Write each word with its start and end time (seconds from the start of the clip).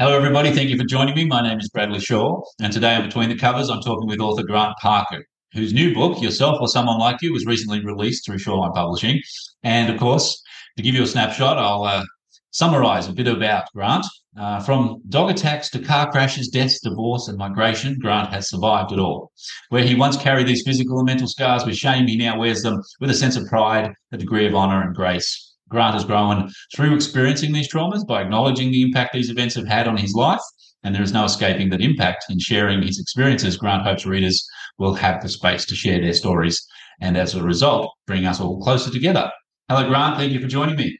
Hello, 0.00 0.16
everybody. 0.16 0.50
Thank 0.50 0.70
you 0.70 0.78
for 0.78 0.84
joining 0.84 1.14
me. 1.14 1.26
My 1.26 1.42
name 1.42 1.58
is 1.58 1.68
Bradley 1.68 2.00
Shaw, 2.00 2.40
and 2.58 2.72
today 2.72 2.94
on 2.94 3.04
Between 3.04 3.28
the 3.28 3.36
Covers, 3.36 3.68
I'm 3.68 3.82
talking 3.82 4.08
with 4.08 4.18
author 4.18 4.42
Grant 4.42 4.74
Parkin, 4.80 5.22
whose 5.52 5.74
new 5.74 5.92
book, 5.92 6.22
Yourself 6.22 6.56
or 6.58 6.68
Someone 6.68 6.98
Like 6.98 7.20
You, 7.20 7.34
was 7.34 7.44
recently 7.44 7.84
released 7.84 8.24
through 8.24 8.38
Shoreline 8.38 8.72
Publishing. 8.72 9.20
And 9.62 9.92
of 9.92 10.00
course, 10.00 10.42
to 10.78 10.82
give 10.82 10.94
you 10.94 11.02
a 11.02 11.06
snapshot, 11.06 11.58
I'll 11.58 11.82
uh, 11.82 12.02
summarize 12.50 13.08
a 13.08 13.12
bit 13.12 13.28
about 13.28 13.64
Grant. 13.74 14.06
Uh, 14.38 14.58
from 14.60 15.02
dog 15.10 15.28
attacks 15.28 15.68
to 15.68 15.78
car 15.78 16.10
crashes, 16.10 16.48
deaths, 16.48 16.80
divorce, 16.80 17.28
and 17.28 17.36
migration, 17.36 17.98
Grant 17.98 18.32
has 18.32 18.48
survived 18.48 18.92
it 18.92 18.98
all. 18.98 19.30
Where 19.68 19.84
he 19.84 19.94
once 19.94 20.16
carried 20.16 20.46
these 20.46 20.62
physical 20.64 21.00
and 21.00 21.06
mental 21.08 21.28
scars 21.28 21.66
with 21.66 21.76
shame, 21.76 22.06
he 22.06 22.16
now 22.16 22.38
wears 22.38 22.62
them 22.62 22.80
with 23.00 23.10
a 23.10 23.14
sense 23.14 23.36
of 23.36 23.46
pride, 23.48 23.92
a 24.12 24.16
degree 24.16 24.46
of 24.46 24.54
honor, 24.54 24.80
and 24.80 24.96
grace. 24.96 25.49
Grant 25.70 25.94
has 25.94 26.04
grown 26.04 26.50
through 26.74 26.94
experiencing 26.94 27.52
these 27.52 27.72
traumas 27.72 28.06
by 28.06 28.20
acknowledging 28.20 28.70
the 28.70 28.82
impact 28.82 29.14
these 29.14 29.30
events 29.30 29.54
have 29.54 29.68
had 29.68 29.88
on 29.88 29.96
his 29.96 30.14
life. 30.14 30.40
And 30.82 30.94
there 30.94 31.02
is 31.02 31.12
no 31.12 31.24
escaping 31.24 31.70
that 31.70 31.80
impact. 31.80 32.24
In 32.28 32.38
sharing 32.38 32.82
his 32.82 32.98
experiences, 32.98 33.56
Grant 33.56 33.84
hopes 33.84 34.06
readers 34.06 34.46
will 34.78 34.94
have 34.94 35.22
the 35.22 35.28
space 35.28 35.64
to 35.66 35.74
share 35.74 36.00
their 36.00 36.14
stories 36.14 36.66
and 37.00 37.16
as 37.16 37.34
a 37.34 37.42
result, 37.42 37.92
bring 38.06 38.26
us 38.26 38.40
all 38.40 38.60
closer 38.60 38.90
together. 38.90 39.30
Hello, 39.68 39.88
Grant. 39.88 40.16
Thank 40.16 40.32
you 40.32 40.40
for 40.40 40.46
joining 40.46 40.76
me. 40.76 40.98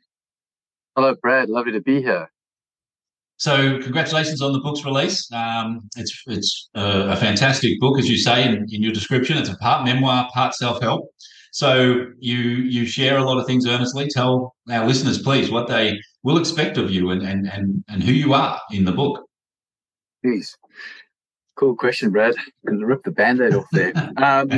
Hello, 0.97 1.15
Brad. 1.21 1.49
Lovely 1.49 1.73
to 1.73 1.81
be 1.81 2.03
here. 2.03 2.31
So, 3.41 3.81
congratulations 3.81 4.43
on 4.43 4.53
the 4.53 4.59
book's 4.59 4.85
release. 4.85 5.27
Um, 5.33 5.89
it's 5.97 6.23
it's 6.27 6.69
a, 6.75 7.13
a, 7.13 7.17
fantastic 7.17 7.81
book, 7.81 7.99
as 7.99 8.07
you 8.07 8.19
say 8.19 8.47
in, 8.47 8.67
in 8.71 8.83
your 8.83 8.93
description. 8.93 9.39
It's 9.39 9.49
a 9.49 9.57
part 9.57 9.83
memoir, 9.87 10.29
part 10.35 10.55
self 10.55 10.83
help. 10.83 11.09
So 11.51 12.05
you 12.19 12.37
you 12.37 12.85
share 12.85 13.17
a 13.17 13.25
lot 13.25 13.39
of 13.39 13.47
things 13.47 13.67
earnestly. 13.67 14.09
Tell 14.09 14.55
our 14.71 14.87
listeners, 14.87 15.23
please, 15.23 15.51
what 15.51 15.69
they 15.69 15.99
will 16.23 16.37
expect 16.37 16.77
of 16.77 16.91
you 16.91 17.13
and 17.13 17.23
and 17.23 17.49
and, 17.49 17.83
and 17.89 18.03
who 18.03 18.13
you 18.13 18.35
are 18.35 18.61
in 18.73 18.85
the 18.85 18.93
book. 18.93 19.25
Please. 20.23 20.55
Cool 21.61 21.77
question, 21.77 22.08
Brad. 22.08 22.34
Gonna 22.64 22.86
rip 22.86 23.03
the 23.03 23.11
band-aid 23.11 23.53
off 23.53 23.66
there. 23.72 23.92
Um, 24.16 24.48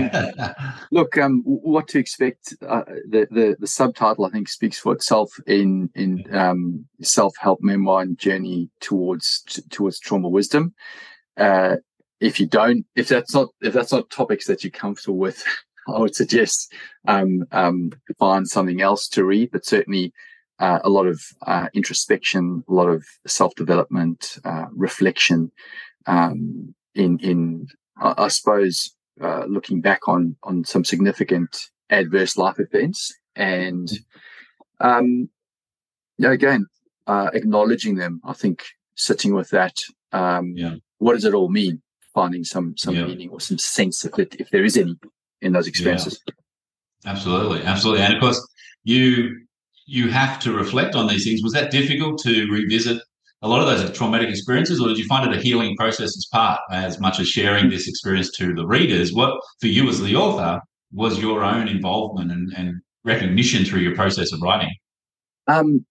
look, 0.92 1.18
um, 1.18 1.42
what 1.44 1.88
to 1.88 1.98
expect? 1.98 2.54
Uh, 2.64 2.84
the, 3.08 3.26
the 3.28 3.56
the 3.58 3.66
subtitle, 3.66 4.24
I 4.24 4.30
think, 4.30 4.48
speaks 4.48 4.78
for 4.78 4.92
itself 4.92 5.32
in 5.48 5.90
in 5.96 6.24
um, 6.32 6.86
self-help 7.00 7.58
memoir 7.60 8.02
and 8.02 8.16
journey 8.16 8.70
towards 8.78 9.42
t- 9.48 9.62
towards 9.68 9.98
trauma 9.98 10.28
wisdom. 10.28 10.74
Uh, 11.36 11.78
if 12.20 12.38
you 12.38 12.46
don't, 12.46 12.86
if 12.94 13.08
that's 13.08 13.34
not 13.34 13.48
if 13.62 13.74
that's 13.74 13.90
not 13.90 14.08
topics 14.08 14.46
that 14.46 14.62
you're 14.62 14.70
comfortable 14.70 15.18
with, 15.18 15.42
I 15.88 15.98
would 15.98 16.14
suggest 16.14 16.72
um, 17.08 17.44
um, 17.50 17.90
find 18.16 18.46
something 18.46 18.80
else 18.80 19.08
to 19.08 19.24
read, 19.24 19.50
but 19.50 19.66
certainly 19.66 20.12
uh, 20.60 20.78
a 20.84 20.88
lot 20.88 21.08
of 21.08 21.20
uh, 21.48 21.66
introspection, 21.74 22.62
a 22.68 22.72
lot 22.72 22.88
of 22.88 23.04
self 23.26 23.56
development, 23.56 24.38
uh, 24.44 24.66
reflection. 24.70 25.50
Um, 26.06 26.76
in 26.94 27.18
in 27.20 27.66
I, 27.98 28.14
I 28.24 28.28
suppose 28.28 28.94
uh, 29.20 29.44
looking 29.46 29.80
back 29.80 30.08
on 30.08 30.36
on 30.42 30.64
some 30.64 30.84
significant 30.84 31.56
adverse 31.90 32.36
life 32.36 32.58
events, 32.58 33.12
and 33.36 33.90
um, 34.80 35.28
yeah, 36.18 36.32
again 36.32 36.66
uh, 37.06 37.30
acknowledging 37.34 37.96
them. 37.96 38.20
I 38.24 38.32
think 38.32 38.64
sitting 38.94 39.34
with 39.34 39.50
that. 39.50 39.76
Um, 40.12 40.52
yeah. 40.56 40.74
What 40.98 41.14
does 41.14 41.24
it 41.24 41.34
all 41.34 41.48
mean? 41.48 41.82
Finding 42.14 42.44
some 42.44 42.76
some 42.76 42.94
yeah. 42.94 43.06
meaning 43.06 43.30
or 43.30 43.40
some 43.40 43.58
sense 43.58 44.04
of 44.04 44.18
it, 44.18 44.36
if 44.38 44.50
there 44.50 44.64
is 44.64 44.76
any 44.76 44.96
in 45.40 45.52
those 45.52 45.66
experiences. 45.66 46.20
Yeah. 46.26 46.34
Absolutely, 47.04 47.62
absolutely, 47.62 48.04
and 48.04 48.14
of 48.14 48.20
course, 48.20 48.40
you 48.84 49.40
you 49.86 50.08
have 50.10 50.38
to 50.40 50.52
reflect 50.52 50.94
on 50.94 51.08
these 51.08 51.24
things. 51.24 51.42
Was 51.42 51.52
that 51.54 51.70
difficult 51.70 52.18
to 52.22 52.48
revisit 52.50 53.02
a 53.42 53.48
lot 53.48 53.60
of 53.60 53.66
those 53.66 53.88
are 53.88 53.92
traumatic 53.92 54.30
experiences, 54.30 54.80
or 54.80 54.88
did 54.88 54.98
you 54.98 55.06
find 55.06 55.30
it 55.30 55.36
a 55.36 55.40
healing 55.40 55.76
process 55.76 56.16
as 56.16 56.26
part, 56.30 56.60
as 56.70 57.00
much 57.00 57.18
as 57.18 57.28
sharing 57.28 57.68
this 57.68 57.88
experience 57.88 58.30
to 58.36 58.54
the 58.54 58.66
readers? 58.66 59.12
What 59.12 59.38
for 59.60 59.66
you 59.66 59.88
as 59.88 60.00
the 60.00 60.14
author 60.14 60.60
was 60.92 61.18
your 61.18 61.42
own 61.42 61.68
involvement 61.68 62.30
and, 62.30 62.52
and 62.56 62.80
recognition 63.04 63.64
through 63.64 63.80
your 63.80 63.94
process 63.94 64.32
of 64.32 64.40
writing? 64.42 64.72
Um, 65.48 65.84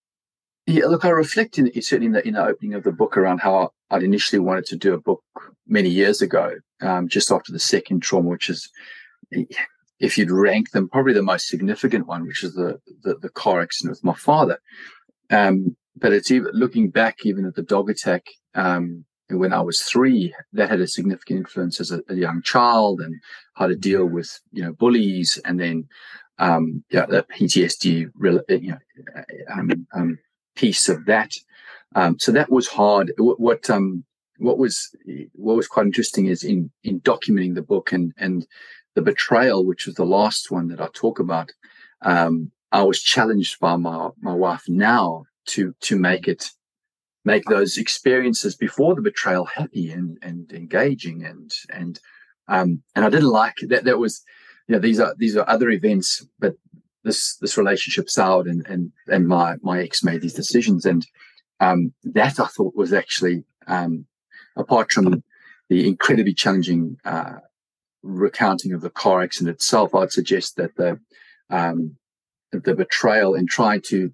yeah, 0.65 0.85
look, 0.85 1.03
I 1.03 1.09
reflect 1.09 1.57
in, 1.57 1.69
certainly 1.81 2.05
in 2.05 2.11
the, 2.13 2.27
in 2.27 2.33
the 2.35 2.45
opening 2.45 2.73
of 2.73 2.83
the 2.83 2.91
book 2.91 3.17
around 3.17 3.39
how 3.39 3.71
I'd 3.89 4.03
initially 4.03 4.39
wanted 4.39 4.65
to 4.67 4.77
do 4.77 4.93
a 4.93 5.01
book 5.01 5.23
many 5.67 5.89
years 5.89 6.21
ago, 6.21 6.55
um, 6.81 7.09
just 7.09 7.31
after 7.31 7.51
the 7.51 7.59
second 7.59 8.01
trauma, 8.01 8.29
which 8.29 8.49
is 8.49 8.69
if 9.99 10.17
you'd 10.17 10.31
rank 10.31 10.71
them, 10.71 10.87
probably 10.87 11.13
the 11.13 11.21
most 11.21 11.47
significant 11.47 12.07
one, 12.07 12.25
which 12.25 12.43
is 12.43 12.53
the 12.53 12.79
the, 13.03 13.15
the 13.15 13.29
car 13.29 13.61
accident 13.61 13.91
with 13.91 14.03
my 14.03 14.13
father. 14.13 14.59
Um, 15.29 15.75
but 15.95 16.13
it's 16.13 16.31
even 16.31 16.51
looking 16.53 16.89
back, 16.89 17.25
even 17.25 17.45
at 17.45 17.55
the 17.55 17.63
dog 17.63 17.89
attack 17.89 18.25
um, 18.55 19.05
when 19.29 19.53
I 19.53 19.61
was 19.61 19.81
three, 19.81 20.33
that 20.53 20.69
had 20.69 20.81
a 20.81 20.87
significant 20.87 21.39
influence 21.39 21.79
as 21.79 21.91
a, 21.91 22.01
a, 22.09 22.15
young 22.15 22.41
child 22.41 23.01
and 23.01 23.15
how 23.53 23.67
to 23.67 23.75
deal 23.75 24.05
with 24.05 24.39
you 24.51 24.63
know 24.63 24.73
bullies, 24.73 25.39
and 25.45 25.59
then 25.59 25.87
um, 26.39 26.83
yeah, 26.89 27.05
the 27.05 27.23
PTSD 27.23 28.11
you 28.61 28.71
know, 28.71 28.77
um, 29.53 29.87
um, 29.93 30.19
piece 30.55 30.89
of 30.89 31.05
that. 31.05 31.31
Um, 31.95 32.17
so 32.19 32.31
that 32.31 32.51
was 32.51 32.67
hard. 32.67 33.13
What, 33.17 33.39
what 33.39 33.69
um, 33.69 34.03
what 34.37 34.57
was 34.57 34.93
what 35.33 35.55
was 35.55 35.67
quite 35.67 35.85
interesting 35.85 36.27
is 36.27 36.43
in 36.43 36.71
in 36.83 36.99
documenting 37.01 37.55
the 37.55 37.61
book 37.61 37.91
and 37.91 38.13
and 38.17 38.45
the 38.95 39.01
betrayal, 39.01 39.65
which 39.65 39.85
was 39.85 39.95
the 39.95 40.05
last 40.05 40.51
one 40.51 40.67
that 40.69 40.81
I 40.81 40.89
talk 40.93 41.19
about. 41.19 41.51
Um, 42.01 42.51
I 42.71 42.83
was 42.83 43.01
challenged 43.01 43.59
by 43.59 43.75
my 43.75 44.09
my 44.21 44.33
wife 44.33 44.63
now 44.67 45.25
to 45.51 45.73
to 45.81 45.97
make 45.97 46.27
it 46.27 46.49
make 47.23 47.43
those 47.45 47.77
experiences 47.77 48.55
before 48.55 48.95
the 48.95 49.01
betrayal 49.01 49.45
happy 49.45 49.91
and 49.91 50.17
and 50.21 50.51
engaging 50.51 51.23
and 51.23 51.51
and 51.71 51.99
um 52.47 52.81
and 52.95 53.05
I 53.05 53.09
didn't 53.09 53.29
like 53.29 53.55
that 53.69 53.85
that 53.85 53.99
was 53.99 54.23
you 54.67 54.73
know 54.73 54.79
these 54.79 54.99
are 54.99 55.13
these 55.17 55.37
are 55.37 55.47
other 55.49 55.69
events 55.69 56.25
but 56.39 56.55
this 57.03 57.37
this 57.37 57.57
relationship 57.57 58.09
soured 58.09 58.47
and 58.47 58.65
and 58.67 58.91
and 59.07 59.27
my 59.27 59.55
my 59.61 59.81
ex 59.81 60.03
made 60.03 60.21
these 60.21 60.33
decisions. 60.33 60.85
And 60.85 61.05
um 61.59 61.93
that 62.03 62.39
I 62.39 62.47
thought 62.47 62.75
was 62.75 62.93
actually 62.93 63.43
um 63.67 64.05
apart 64.55 64.91
from 64.91 65.23
the 65.69 65.87
incredibly 65.87 66.33
challenging 66.33 66.97
uh, 67.05 67.37
recounting 68.03 68.73
of 68.73 68.81
the 68.81 68.89
car 68.89 69.21
accident 69.21 69.55
itself, 69.55 69.95
I'd 69.95 70.11
suggest 70.11 70.57
that 70.57 70.75
the 70.75 70.99
um, 71.49 71.95
the 72.51 72.75
betrayal 72.75 73.35
and 73.35 73.47
trying 73.47 73.81
to 73.87 74.11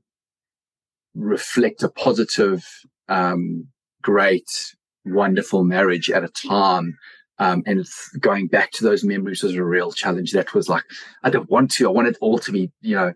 reflect 1.18 1.84
a 1.84 1.90
positive, 1.90 2.66
um, 3.10 3.68
great, 4.02 4.76
wonderful 5.06 5.64
marriage 5.64 6.10
at 6.10 6.24
a 6.24 6.30
time. 6.30 6.98
Um, 7.40 7.64
and 7.66 7.86
going 8.20 8.48
back 8.48 8.72
to 8.72 8.84
those 8.84 9.04
memories 9.04 9.44
was 9.44 9.56
a 9.56 9.64
real 9.64 9.92
challenge. 9.92 10.32
That 10.32 10.54
was 10.54 10.70
like, 10.70 10.84
I 11.24 11.30
don't 11.30 11.50
want 11.50 11.72
to. 11.72 11.88
I 11.88 11.92
want 11.92 12.08
it 12.08 12.18
all 12.20 12.40
to 12.40 12.52
be, 12.52 12.72
you 12.82 12.96
know, 12.96 13.14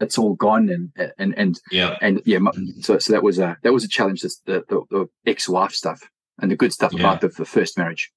it's 0.00 0.16
all 0.16 0.34
gone 0.34 0.68
and 0.68 1.12
and 1.18 1.36
and 1.36 1.60
yeah 1.72 1.96
and 2.00 2.22
yeah. 2.24 2.38
So 2.80 2.98
so 2.98 3.12
that 3.12 3.22
was 3.22 3.38
a 3.38 3.58
that 3.62 3.72
was 3.72 3.84
a 3.84 3.88
challenge. 3.88 4.22
the 4.22 4.30
the, 4.46 4.82
the 4.90 5.08
ex 5.26 5.48
wife 5.48 5.72
stuff 5.72 6.00
and 6.40 6.50
the 6.50 6.56
good 6.56 6.72
stuff 6.72 6.92
yeah. 6.92 7.00
about 7.00 7.20
the, 7.20 7.28
the, 7.28 7.44
first 7.44 7.76
marriage. 7.76 8.10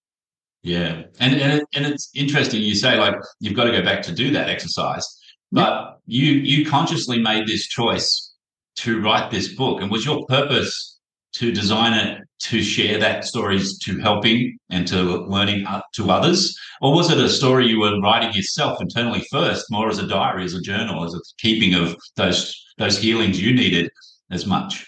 Yeah, 0.62 1.04
and 1.20 1.34
and, 1.34 1.54
it, 1.54 1.68
and 1.74 1.86
it's 1.86 2.12
interesting. 2.14 2.62
You 2.62 2.76
say 2.76 2.98
like 2.98 3.16
you've 3.40 3.56
got 3.56 3.64
to 3.64 3.72
go 3.72 3.84
back 3.84 4.04
to 4.04 4.14
do 4.14 4.32
that 4.32 4.50
exercise, 4.50 5.06
but 5.52 6.00
yeah. 6.06 6.24
you 6.24 6.34
you 6.34 6.70
consciously 6.70 7.20
made 7.20 7.48
this 7.48 7.68
choice 7.68 8.31
to 8.78 9.02
write 9.02 9.32
this 9.32 9.54
book, 9.56 9.82
and 9.82 9.92
was 9.92 10.06
your 10.06 10.26
purpose 10.28 11.00
to 11.34 11.52
design 11.52 11.94
it 11.94 12.22
to 12.40 12.62
share 12.62 12.98
that 13.00 13.24
stories 13.24 13.78
to 13.80 14.00
helping 14.00 14.58
and 14.70 14.88
to 14.88 15.02
learning 15.26 15.66
to 15.94 16.10
others, 16.12 16.58
or 16.82 16.94
was 16.94 17.12
it 17.12 17.18
a 17.18 17.30
story 17.30 17.68
you 17.68 17.80
were 17.80 18.00
writing 18.02 18.34
yourself 18.34 18.82
internally 18.82 19.24
first, 19.32 19.66
more 19.70 19.90
as 19.90 20.00
a 20.00 20.08
diary, 20.08 20.44
as 20.44 20.54
a 20.54 20.62
journal, 20.62 21.04
as 21.04 21.14
a 21.14 21.20
keeping 21.38 21.74
of 21.74 21.96
those 22.16 22.56
those 22.78 22.98
healings 22.98 23.42
you 23.42 23.54
needed 23.54 23.90
as 24.32 24.46
much? 24.46 24.88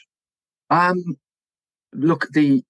Um, 0.69 1.03
look, 1.93 2.27
the 2.33 2.63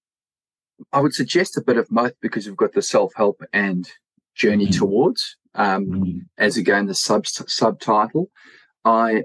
I 0.92 1.00
would 1.00 1.13
suggest 1.13 1.57
a 1.57 1.62
bit 1.62 1.77
of 1.77 1.88
both 1.89 2.13
because 2.21 2.45
we've 2.45 2.57
got 2.57 2.74
the 2.74 2.81
self 2.81 3.13
help 3.16 3.42
and 3.54 3.89
journey 4.36 4.66
mm-hmm. 4.66 4.80
towards. 4.80 5.38
um, 5.56 5.86
mm. 5.86 6.19
as 6.38 6.57
again 6.57 6.88
the 6.88 6.95
sub 6.95 7.27
subtitle. 7.27 8.30
I 8.86 9.24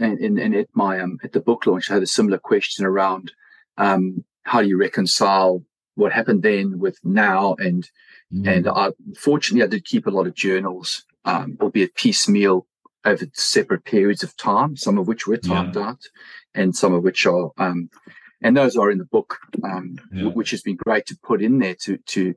and, 0.00 0.18
and, 0.18 0.38
and 0.38 0.54
at 0.54 0.68
my 0.74 1.00
um, 1.00 1.18
at 1.22 1.32
the 1.32 1.40
book 1.40 1.66
launch, 1.66 1.90
I 1.90 1.94
had 1.94 2.02
a 2.02 2.06
similar 2.06 2.38
question 2.38 2.84
around 2.84 3.32
um, 3.76 4.24
how 4.42 4.62
do 4.62 4.68
you 4.68 4.78
reconcile 4.78 5.62
what 5.94 6.12
happened 6.12 6.42
then 6.42 6.78
with 6.78 6.98
now 7.04 7.54
and 7.58 7.88
mm. 8.32 8.48
and 8.48 8.68
I 8.68 8.90
fortunately 9.16 9.62
I 9.62 9.68
did 9.68 9.84
keep 9.84 10.06
a 10.06 10.10
lot 10.10 10.26
of 10.26 10.34
journals, 10.34 11.04
um, 11.24 11.58
albeit 11.60 11.94
piecemeal 11.94 12.66
over 13.04 13.26
separate 13.34 13.84
periods 13.84 14.22
of 14.22 14.36
time, 14.36 14.76
some 14.76 14.98
of 14.98 15.06
which 15.06 15.26
were 15.26 15.36
typed 15.36 15.76
yeah. 15.76 15.88
out, 15.88 16.02
and 16.54 16.74
some 16.74 16.94
of 16.94 17.02
which 17.02 17.26
are 17.26 17.50
um, 17.58 17.90
and 18.42 18.56
those 18.56 18.76
are 18.76 18.90
in 18.90 18.98
the 18.98 19.04
book, 19.04 19.38
um, 19.64 19.98
yeah. 20.12 20.24
which 20.28 20.50
has 20.50 20.62
been 20.62 20.76
great 20.76 21.06
to 21.06 21.18
put 21.22 21.42
in 21.42 21.58
there 21.58 21.76
to 21.82 21.98
to 21.98 22.34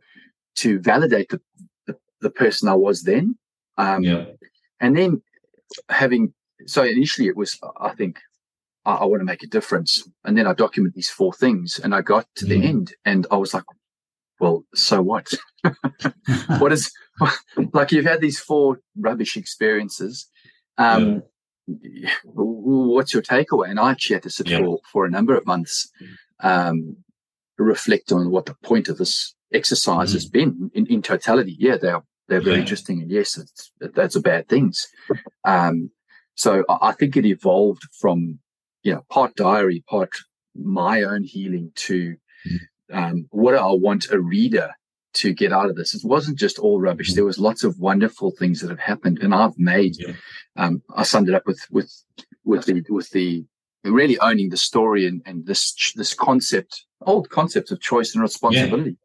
to 0.55 0.79
validate 0.79 1.29
the 1.29 1.41
the, 1.87 1.97
the 2.21 2.29
person 2.29 2.67
I 2.67 2.75
was 2.75 3.03
then. 3.03 3.37
Um, 3.77 4.03
yeah. 4.03 4.25
And 4.79 4.97
then 4.97 5.21
having 5.89 6.33
so 6.65 6.83
initially 6.83 7.27
it 7.27 7.37
was 7.37 7.59
I 7.79 7.93
think 7.95 8.19
I, 8.85 8.95
I 8.95 9.05
want 9.05 9.21
to 9.21 9.25
make 9.25 9.43
a 9.43 9.47
difference, 9.47 10.07
and 10.23 10.37
then 10.37 10.47
I 10.47 10.53
document 10.53 10.95
these 10.95 11.09
four 11.09 11.33
things, 11.33 11.79
and 11.83 11.93
I 11.93 12.01
got 12.01 12.27
to 12.35 12.45
the 12.45 12.59
mm. 12.59 12.65
end, 12.65 12.93
and 13.05 13.27
I 13.31 13.37
was 13.37 13.53
like, 13.53 13.63
well, 14.39 14.65
so 14.73 15.01
what? 15.01 15.31
what 16.59 16.71
is 16.71 16.91
like 17.73 17.91
you've 17.91 18.05
had 18.05 18.21
these 18.21 18.39
four 18.39 18.79
rubbish 18.97 19.37
experiences. 19.37 20.29
Um, 20.77 21.23
yeah. 21.67 22.11
What's 22.25 23.13
your 23.13 23.23
takeaway? 23.23 23.69
And 23.69 23.79
I 23.79 23.91
actually 23.91 24.15
had 24.15 24.23
to 24.23 24.29
sit 24.29 24.49
yeah. 24.49 24.59
for, 24.59 24.79
for 24.91 25.05
a 25.05 25.09
number 25.09 25.35
of 25.35 25.45
months, 25.45 25.89
um, 26.41 26.97
reflect 27.57 28.11
on 28.11 28.31
what 28.31 28.45
the 28.45 28.55
point 28.63 28.89
of 28.89 28.97
this 28.97 29.33
exercise 29.53 30.11
mm. 30.11 30.13
has 30.13 30.25
been 30.25 30.71
in, 30.73 30.85
in 30.87 31.01
totality. 31.01 31.55
Yeah, 31.57 31.77
they're 31.77 32.03
they're 32.27 32.41
very 32.41 32.55
yeah. 32.55 32.61
interesting, 32.61 33.01
and 33.01 33.11
yes, 33.11 33.37
it's, 33.37 33.71
that's 33.79 34.15
a 34.15 34.21
bad 34.21 34.47
things. 34.47 34.87
Um, 35.45 35.91
so 36.35 36.63
I, 36.69 36.91
think 36.93 37.15
it 37.15 37.25
evolved 37.25 37.83
from 37.99 38.39
you 38.83 38.93
know 38.93 39.05
part 39.09 39.35
diary, 39.35 39.83
part 39.87 40.09
my 40.55 41.03
own 41.03 41.23
healing 41.23 41.71
to 41.75 42.15
mm 42.47 42.59
um, 42.91 43.27
what 43.31 43.55
I 43.55 43.71
want 43.71 44.11
a 44.11 44.19
reader 44.19 44.71
to 45.15 45.33
get 45.33 45.53
out 45.53 45.69
of 45.69 45.75
this? 45.75 45.93
It 45.93 46.05
wasn't 46.05 46.39
just 46.39 46.59
all 46.59 46.79
rubbish. 46.79 47.09
Mm-hmm. 47.09 47.15
There 47.15 47.25
was 47.25 47.39
lots 47.39 47.63
of 47.63 47.79
wonderful 47.79 48.31
things 48.31 48.61
that 48.61 48.69
have 48.69 48.79
happened, 48.79 49.19
and 49.19 49.33
I've 49.33 49.57
made. 49.57 49.95
Yeah. 49.97 50.13
Um, 50.55 50.81
I 50.95 51.03
summed 51.03 51.29
it 51.29 51.35
up 51.35 51.45
with 51.45 51.65
with 51.71 51.91
with 52.43 52.65
the 52.65 52.83
with 52.89 53.09
the 53.11 53.45
really 53.83 54.17
owning 54.19 54.49
the 54.49 54.57
story 54.57 55.07
and, 55.07 55.21
and 55.25 55.45
this 55.45 55.93
this 55.95 56.13
concept, 56.13 56.85
old 57.01 57.29
concept 57.29 57.71
of 57.71 57.81
choice 57.81 58.13
and 58.13 58.21
responsibility. 58.21 58.91
Yeah. 58.91 58.95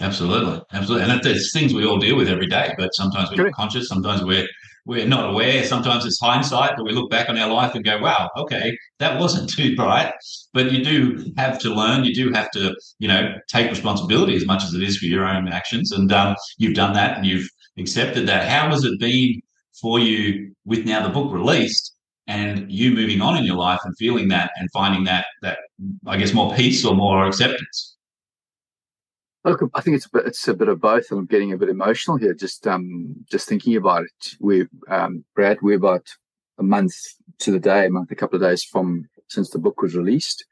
Absolutely, 0.00 0.60
absolutely, 0.72 1.08
and 1.08 1.22
there's 1.22 1.52
things 1.52 1.72
we 1.72 1.86
all 1.86 2.00
deal 2.00 2.16
with 2.16 2.28
every 2.28 2.48
day, 2.48 2.74
but 2.76 2.92
sometimes 2.94 3.30
we're 3.30 3.36
Correct. 3.36 3.54
not 3.56 3.62
conscious. 3.62 3.86
Sometimes 3.86 4.24
we're 4.24 4.48
we're 4.86 5.06
not 5.06 5.30
aware. 5.30 5.64
Sometimes 5.64 6.04
it's 6.04 6.20
hindsight 6.20 6.76
that 6.76 6.84
we 6.84 6.92
look 6.92 7.10
back 7.10 7.28
on 7.28 7.38
our 7.38 7.50
life 7.50 7.74
and 7.74 7.84
go, 7.84 7.98
wow, 7.98 8.30
okay, 8.36 8.76
that 8.98 9.18
wasn't 9.18 9.50
too 9.56 9.74
bright. 9.76 10.12
But 10.52 10.72
you 10.72 10.84
do 10.84 11.32
have 11.36 11.58
to 11.60 11.70
learn. 11.70 12.04
You 12.04 12.14
do 12.14 12.32
have 12.32 12.50
to, 12.52 12.74
you 12.98 13.08
know, 13.08 13.34
take 13.48 13.70
responsibility 13.70 14.36
as 14.36 14.46
much 14.46 14.62
as 14.62 14.74
it 14.74 14.82
is 14.82 14.98
for 14.98 15.06
your 15.06 15.26
own 15.26 15.48
actions. 15.48 15.92
And 15.92 16.12
um, 16.12 16.36
you've 16.58 16.74
done 16.74 16.92
that 16.94 17.16
and 17.16 17.26
you've 17.26 17.48
accepted 17.78 18.28
that. 18.28 18.48
How 18.48 18.68
has 18.68 18.84
it 18.84 19.00
been 19.00 19.40
for 19.80 19.98
you 19.98 20.52
with 20.64 20.84
now 20.84 21.02
the 21.02 21.12
book 21.12 21.32
released 21.32 21.92
and 22.26 22.70
you 22.70 22.92
moving 22.92 23.20
on 23.20 23.36
in 23.36 23.44
your 23.44 23.56
life 23.56 23.80
and 23.84 23.94
feeling 23.98 24.28
that 24.28 24.50
and 24.56 24.68
finding 24.72 25.04
that, 25.04 25.26
that 25.42 25.58
I 26.06 26.16
guess, 26.16 26.32
more 26.32 26.54
peace 26.54 26.84
or 26.84 26.94
more 26.94 27.26
acceptance? 27.26 27.93
Look, 29.44 29.62
I 29.74 29.80
think 29.82 29.96
it's 29.96 30.06
a 30.06 30.10
bit, 30.10 30.26
it's 30.26 30.48
a 30.48 30.54
bit 30.54 30.68
of 30.68 30.80
both, 30.80 31.10
and 31.10 31.20
I'm 31.20 31.26
getting 31.26 31.52
a 31.52 31.58
bit 31.58 31.68
emotional 31.68 32.16
here. 32.16 32.32
Just 32.32 32.66
um, 32.66 33.14
just 33.30 33.48
thinking 33.48 33.76
about 33.76 34.04
it. 34.04 34.36
We, 34.40 34.66
um, 34.88 35.24
Brad, 35.34 35.58
we're 35.60 35.76
about 35.76 36.08
a 36.58 36.62
month 36.62 36.94
to 37.40 37.50
the 37.50 37.60
day, 37.60 37.86
a 37.86 37.90
month, 37.90 38.10
a 38.10 38.14
couple 38.14 38.36
of 38.36 38.42
days 38.42 38.64
from 38.64 39.04
since 39.28 39.50
the 39.50 39.58
book 39.58 39.82
was 39.82 39.94
released. 39.94 40.46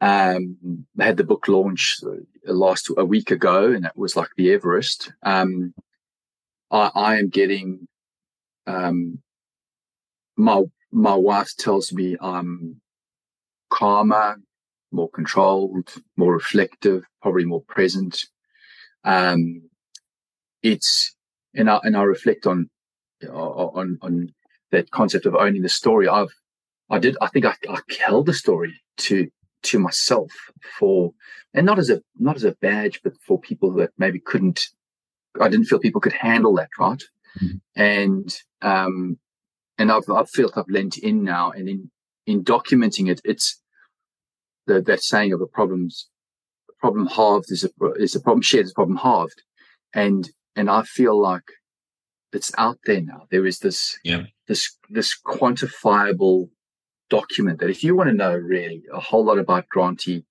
Um, 0.00 0.56
I 0.98 1.04
had 1.04 1.16
the 1.16 1.24
book 1.24 1.46
launch 1.46 1.96
uh, 2.04 2.52
last 2.52 2.90
a 2.96 3.04
week 3.04 3.30
ago, 3.30 3.72
and 3.72 3.84
it 3.84 3.92
was 3.96 4.16
like 4.16 4.30
the 4.36 4.52
Everest. 4.52 5.12
Um, 5.22 5.74
I, 6.72 6.90
I 6.94 7.16
am 7.18 7.28
getting 7.28 7.86
um, 8.66 9.20
my 10.36 10.62
my 10.90 11.14
wife 11.14 11.52
tells 11.56 11.92
me 11.92 12.16
I'm 12.20 12.80
calmer, 13.70 14.40
more 14.90 15.10
controlled, 15.10 15.94
more 16.16 16.32
reflective, 16.32 17.04
probably 17.22 17.44
more 17.44 17.62
present. 17.62 18.24
Um, 19.04 19.62
it's 20.62 21.14
and 21.54 21.70
I 21.70 21.80
and 21.82 21.96
I 21.96 22.02
reflect 22.02 22.46
on 22.46 22.68
on 23.30 23.98
on 24.02 24.32
that 24.70 24.90
concept 24.90 25.26
of 25.26 25.34
owning 25.34 25.62
the 25.62 25.68
story. 25.68 26.08
I've 26.08 26.34
I 26.90 26.98
did 26.98 27.16
I 27.20 27.28
think 27.28 27.44
I, 27.44 27.54
I 27.68 27.78
held 28.00 28.26
the 28.26 28.34
story 28.34 28.74
to 28.98 29.28
to 29.64 29.78
myself 29.78 30.30
for 30.78 31.12
and 31.54 31.66
not 31.66 31.78
as 31.78 31.90
a 31.90 32.02
not 32.18 32.36
as 32.36 32.44
a 32.44 32.52
badge, 32.60 33.00
but 33.02 33.14
for 33.26 33.40
people 33.40 33.72
that 33.74 33.90
maybe 33.98 34.20
couldn't. 34.20 34.68
I 35.40 35.48
didn't 35.48 35.66
feel 35.66 35.78
people 35.78 36.00
could 36.00 36.12
handle 36.12 36.54
that 36.56 36.70
right, 36.78 37.02
mm-hmm. 37.40 37.56
and 37.76 38.42
um, 38.62 39.18
and 39.78 39.90
I've 39.90 40.08
I 40.08 40.24
felt 40.24 40.56
I've 40.56 40.68
lent 40.68 40.98
in 40.98 41.22
now, 41.22 41.50
and 41.50 41.68
in 41.68 41.90
in 42.26 42.44
documenting 42.44 43.10
it, 43.10 43.20
it's 43.24 43.60
the, 44.68 44.80
that 44.82 45.02
saying 45.02 45.32
of 45.32 45.40
a 45.40 45.46
problem's 45.46 46.08
problem 46.78 47.06
halved 47.06 47.50
is 47.50 47.64
a 47.64 47.70
is 47.94 48.14
a 48.14 48.20
problem 48.20 48.42
shared 48.42 48.66
is 48.66 48.70
a 48.70 48.74
problem 48.74 48.98
halved, 48.98 49.42
and 49.94 50.30
and 50.54 50.70
I 50.70 50.82
feel 50.82 51.20
like 51.20 51.44
it's 52.32 52.52
out 52.58 52.78
there 52.84 53.00
now. 53.00 53.26
There 53.30 53.46
is 53.46 53.58
this 53.58 53.98
yeah. 54.04 54.24
this 54.46 54.76
this 54.88 55.16
quantifiable 55.26 56.48
document 57.10 57.58
that 57.60 57.70
if 57.70 57.82
you 57.82 57.96
want 57.96 58.10
to 58.10 58.14
know 58.14 58.34
really 58.34 58.82
a 58.92 59.00
whole 59.00 59.24
lot 59.24 59.38
about 59.38 59.68
grantee, 59.68 60.24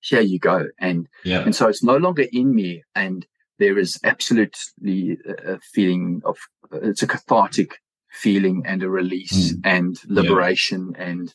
here 0.00 0.20
you 0.20 0.38
go. 0.38 0.66
And 0.78 1.08
yeah. 1.24 1.40
and 1.40 1.54
so 1.54 1.68
it's 1.68 1.82
no 1.82 1.96
longer 1.96 2.26
in 2.32 2.54
me, 2.54 2.84
and 2.94 3.26
there 3.58 3.78
is 3.78 3.98
absolutely 4.04 5.18
a 5.26 5.58
feeling 5.72 6.22
of 6.24 6.36
it's 6.72 7.02
a 7.02 7.06
cathartic 7.06 7.78
feeling 8.10 8.62
and 8.66 8.82
a 8.82 8.88
release 8.88 9.52
mm. 9.52 9.60
and 9.64 10.00
liberation 10.06 10.92
yeah. 10.96 11.04
and 11.04 11.34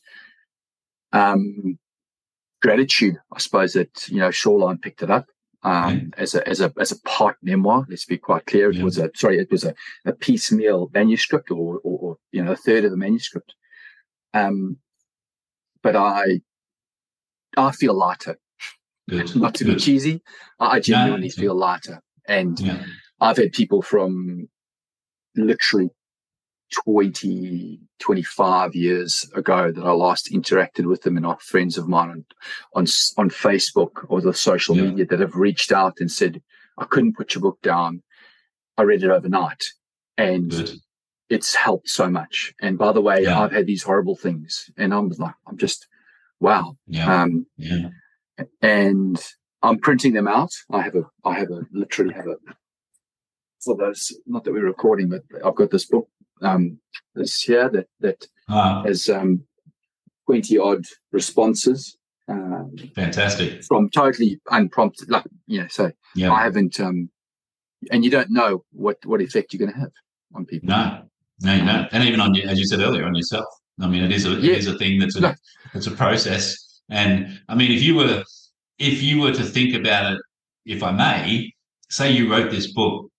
um 1.14 1.80
gratitude, 2.62 3.18
I 3.34 3.40
suppose 3.40 3.74
that 3.74 4.08
you 4.08 4.18
know 4.18 4.32
Shoreline 4.32 4.78
picked 4.78 5.04
it 5.04 5.12
up 5.12 5.28
um, 5.64 6.12
as 6.18 6.36
a 6.36 6.48
as 6.48 6.62
a 6.62 6.74
as 6.80 6.92
a 6.92 7.02
part 7.02 7.38
memoir. 7.42 7.86
Let's 7.90 8.06
be 8.06 8.18
quite 8.18 8.46
clear. 8.46 8.70
It 8.70 8.78
yeah. 8.78 8.84
was 8.84 8.98
a 8.98 9.10
sorry, 9.16 9.40
it 9.40 9.52
was 9.52 9.64
a, 9.64 9.74
a 10.06 10.14
piecemeal 10.14 10.90
manuscript, 10.94 11.52
or, 11.52 11.80
or, 11.84 12.00
or, 12.00 12.18
you 12.32 12.44
know 12.44 12.52
a 12.52 12.58
third 12.58 12.86
of 12.86 12.92
the 12.92 12.98
manuscript. 12.98 13.54
Um, 14.34 14.78
but 15.82 15.96
I 15.96 16.42
I 17.58 17.72
feel 17.72 17.94
lighter. 17.94 18.38
Good. 19.10 19.36
Not 19.40 19.56
to 19.56 19.64
Good. 19.64 19.76
be 19.76 19.80
cheesy, 19.80 20.22
I 20.60 20.80
genuinely 20.80 21.28
yeah. 21.28 21.42
feel 21.42 21.56
lighter, 21.56 22.02
and. 22.28 22.60
I've 23.22 23.38
had 23.38 23.54
people 23.54 23.82
from 23.82 24.50
literally 25.36 25.90
20, 26.74 27.80
25 28.00 28.76
years 28.76 29.30
ago 29.36 29.72
that 29.72 29.84
I 29.84 29.92
last 29.92 30.32
interacted 30.32 30.86
with 30.86 31.04
them 31.04 31.18
and 31.18 31.26
are 31.26 31.38
friends 31.40 31.78
of 31.78 31.88
mine 31.88 32.10
on, 32.10 32.26
on, 32.74 32.86
on 33.18 33.30
Facebook 33.30 34.06
or 34.10 34.22
the 34.22 34.34
social 34.34 34.76
yeah. 34.76 34.84
media 34.84 35.06
that 35.06 35.20
have 35.20 35.36
reached 35.36 35.72
out 35.72 35.98
and 36.00 36.12
said, 36.12 36.42
I 36.78 36.86
couldn't 36.86 37.16
put 37.16 37.36
your 37.36 37.42
book 37.42 37.62
down. 37.62 38.02
I 38.78 38.84
read 38.84 39.04
it 39.04 39.10
overnight 39.10 39.64
and 40.18 40.50
Good. 40.50 40.72
it's 41.30 41.56
helped 41.56 41.90
so 41.90 42.10
much. 42.10 42.54
And 42.62 42.78
by 42.78 42.92
the 42.92 43.02
way, 43.02 43.24
yeah. 43.24 43.40
I've 43.40 43.52
had 43.52 43.68
these 43.68 43.84
horrible 43.84 44.16
things 44.16 44.70
and 44.78 44.94
I'm 44.94 45.10
like, 45.10 45.36
I'm 45.48 45.58
just, 45.58 45.88
wow. 46.40 46.78
Yeah. 46.88 47.22
Um, 47.22 47.46
yeah. 47.58 47.90
And 48.62 49.24
I'm 49.62 49.80
printing 49.80 50.14
them 50.14 50.28
out. 50.28 50.52
I 50.72 50.82
have 50.82 50.96
a, 50.96 51.04
I 51.24 51.40
have 51.40 51.52
a, 51.52 51.62
literally 51.72 52.14
have 52.14 52.28
a, 52.28 52.36
for 53.64 53.78
those, 53.78 54.12
not 54.26 54.44
that 54.44 54.52
we're 54.52 54.66
recording, 54.66 55.10
but 55.10 55.22
I've 55.44 55.56
got 55.56 55.72
this 55.72 55.86
book 55.86 56.10
um, 56.42 56.80
this 57.14 57.48
year 57.48 57.70
that 57.70 57.88
that 58.00 58.28
ah. 58.50 58.84
has 58.84 59.10
um, 59.10 59.44
twenty 60.26 60.58
odd 60.58 60.86
responses. 61.12 61.98
Um, 62.28 62.76
Fantastic. 62.96 63.64
From 63.64 63.90
totally 63.90 64.40
unprompted, 64.50 65.10
like 65.10 65.26
you 65.46 65.62
know, 65.62 65.68
so 65.70 65.92
yeah. 66.16 66.32
I 66.32 66.44
haven't, 66.44 66.80
um, 66.80 67.10
and 67.92 68.04
you 68.04 68.10
don't 68.10 68.32
know 68.32 68.64
what 68.72 68.98
what 69.06 69.22
effect 69.22 69.54
you're 69.54 69.60
going 69.60 69.74
to 69.74 69.80
have 69.80 69.92
on 70.34 70.46
people. 70.46 70.70
No, 70.70 71.04
no, 71.42 71.54
you 71.54 71.66
don't, 71.66 71.88
and 71.92 72.04
even 72.04 72.20
on 72.20 72.34
you, 72.34 72.44
as 72.44 72.58
you 72.58 72.66
said 72.66 72.80
earlier, 72.80 73.06
on 73.06 73.16
yourself. 73.16 73.46
I 73.80 73.88
mean, 73.88 74.04
it 74.04 74.12
is 74.12 74.26
a 74.26 74.32
yeah. 74.32 74.54
it 74.54 74.60
is 74.60 74.68
a 74.68 74.78
thing 74.78 75.00
that's 75.00 75.16
a 75.16 75.22
no. 75.22 75.34
it's 75.74 75.88
a 75.88 75.92
process, 75.92 76.82
and 76.90 77.40
I 77.48 77.56
mean, 77.56 77.72
if 77.72 77.84
you 77.84 77.96
were 77.96 78.24
if 78.80 79.04
you 79.04 79.22
were 79.22 79.34
to 79.34 79.44
think 79.44 79.76
about 79.76 80.14
it, 80.14 80.22
if 80.66 80.84
I 80.84 80.92
may, 80.92 81.54
say 81.90 82.12
you 82.12 82.32
wrote 82.32 82.52
this 82.52 82.72
book 82.74 83.10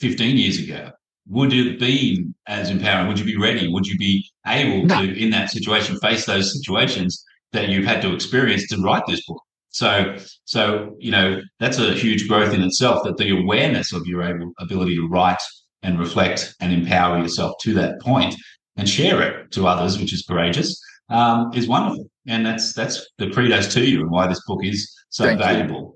15 0.00 0.36
years 0.36 0.58
ago, 0.58 0.90
would 1.28 1.52
it 1.52 1.78
be 1.80 2.26
as 2.46 2.70
empowering? 2.70 3.08
Would 3.08 3.18
you 3.18 3.24
be 3.24 3.36
ready? 3.36 3.68
Would 3.68 3.86
you 3.86 3.98
be 3.98 4.24
able 4.46 4.86
no. 4.86 5.02
to, 5.02 5.22
in 5.22 5.30
that 5.30 5.50
situation, 5.50 5.98
face 6.00 6.24
those 6.26 6.52
situations 6.52 7.22
that 7.52 7.68
you've 7.68 7.86
had 7.86 8.02
to 8.02 8.14
experience 8.14 8.68
to 8.68 8.80
write 8.80 9.02
this 9.06 9.24
book? 9.26 9.42
So, 9.70 10.16
so 10.44 10.96
you 10.98 11.10
know 11.10 11.40
that's 11.60 11.78
a 11.78 11.92
huge 11.92 12.28
growth 12.28 12.54
in 12.54 12.62
itself. 12.62 13.02
That 13.04 13.18
the 13.18 13.30
awareness 13.38 13.92
of 13.92 14.06
your 14.06 14.22
able, 14.22 14.52
ability 14.58 14.96
to 14.96 15.06
write 15.08 15.42
and 15.82 15.98
reflect 15.98 16.54
and 16.60 16.72
empower 16.72 17.18
yourself 17.18 17.54
to 17.62 17.74
that 17.74 18.00
point 18.00 18.34
and 18.76 18.88
share 18.88 19.20
it 19.22 19.50
to 19.52 19.66
others, 19.66 19.98
which 19.98 20.12
is 20.12 20.22
courageous, 20.22 20.80
um, 21.10 21.50
is 21.54 21.68
wonderful. 21.68 22.08
And 22.26 22.44
that's 22.44 22.72
that's 22.72 23.06
the 23.18 23.28
credos 23.28 23.72
to 23.74 23.84
you 23.84 24.00
and 24.00 24.10
why 24.10 24.26
this 24.26 24.40
book 24.46 24.60
is 24.62 24.92
so 25.10 25.24
Thank 25.24 25.40
valuable. 25.40 25.80
You. 25.80 25.95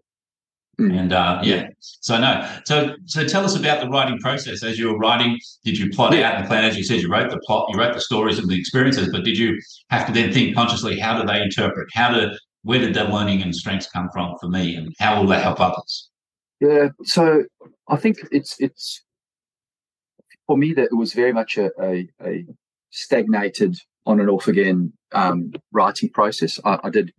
And 0.81 1.13
uh, 1.13 1.41
yeah, 1.43 1.69
so 1.79 2.19
no, 2.19 2.49
so 2.65 2.95
so 3.07 3.27
tell 3.27 3.45
us 3.45 3.57
about 3.57 3.81
the 3.81 3.89
writing 3.89 4.19
process. 4.19 4.63
As 4.63 4.79
you 4.79 4.93
were 4.93 4.99
writing, 4.99 5.39
did 5.65 5.79
you 5.79 5.91
plot 5.91 6.15
yeah. 6.15 6.31
out 6.31 6.43
the 6.43 6.47
plan? 6.49 6.65
As 6.65 6.77
you 6.77 6.85
said, 6.85 7.01
you 7.01 7.11
wrote 7.11 7.31
the 7.31 7.41
plot, 7.41 7.69
you 7.71 7.79
wrote 7.79 7.95
the 7.95 8.01
stories 8.01 8.39
and 8.39 8.49
the 8.49 8.59
experiences, 8.59 9.11
but 9.13 9.25
did 9.25 9.37
you 9.37 9.59
have 9.91 10.07
to 10.07 10.13
then 10.13 10.33
think 10.33 10.55
consciously? 10.55 10.99
How 10.99 11.21
do 11.21 11.27
they 11.27 11.43
interpret? 11.43 11.89
How 11.93 12.13
do 12.13 12.31
where 12.63 12.79
did 12.79 12.95
that 12.95 13.11
learning 13.11 13.43
and 13.43 13.55
strengths 13.55 13.89
come 13.91 14.09
from 14.13 14.37
for 14.41 14.49
me, 14.49 14.77
and 14.77 14.95
how 14.99 15.21
will 15.21 15.29
that 15.29 15.43
help 15.43 15.61
others? 15.61 16.09
Yeah, 16.61 16.89
so 17.05 17.45
I 17.89 17.97
think 17.97 18.19
it's 18.31 18.57
it's 18.61 19.03
for 20.47 20.57
me 20.57 20.73
that 20.75 20.89
it 20.91 20.97
was 20.97 21.13
very 21.13 21.33
much 21.33 21.57
a, 21.57 21.71
a, 21.81 22.09
a 22.25 22.45
stagnated 22.91 23.77
on 24.07 24.21
and 24.21 24.29
off 24.29 24.49
again 24.49 24.93
um, 25.13 25.53
writing 25.73 26.11
process. 26.11 26.59
I, 26.65 26.79
I 26.85 26.91
did 26.91 27.13